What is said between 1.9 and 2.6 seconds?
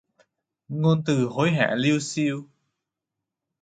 xiêu